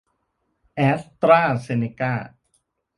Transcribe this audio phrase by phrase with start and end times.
[0.75, 2.13] แอสตร้าเซนเนก้า